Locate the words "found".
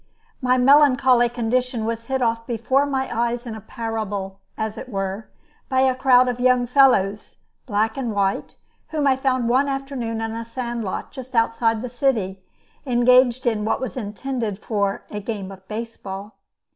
9.15-9.47